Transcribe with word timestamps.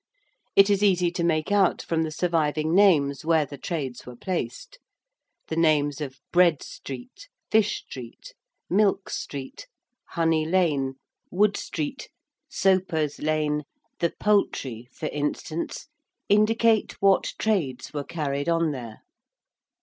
It 0.55 0.71
is 0.71 0.81
easy 0.81 1.11
to 1.11 1.23
make 1.23 1.51
out 1.51 1.83
from 1.83 2.01
the 2.01 2.09
surviving 2.09 2.73
names 2.73 3.23
where 3.23 3.45
the 3.45 3.59
trades 3.59 4.03
were 4.03 4.15
placed. 4.15 4.79
The 5.47 5.55
names 5.55 6.01
of 6.01 6.17
Bread 6.31 6.63
Street, 6.63 7.29
Fish 7.51 7.83
Street, 7.85 8.33
Milk 8.67 9.11
Street, 9.11 9.67
Honey 10.07 10.43
Lane, 10.43 10.95
Wood 11.29 11.55
Street, 11.55 12.09
Soapers' 12.49 13.19
Lane, 13.19 13.63
the 13.99 14.11
Poultry, 14.19 14.87
for 14.91 15.05
instance, 15.09 15.85
indicate 16.27 16.99
what 16.99 17.35
trades 17.37 17.93
were 17.93 18.03
carried 18.03 18.49
on 18.49 18.71
there. 18.71 19.03